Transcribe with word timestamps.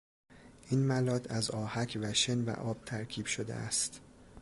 این 0.69 0.79
ملات 0.79 1.31
از 1.31 1.51
آهک 1.51 1.97
و 2.01 2.13
شن 2.13 2.41
و 2.45 2.49
آب 2.49 2.85
ترکیب 2.85 3.25
شده 3.25 3.53
است. 3.55 4.01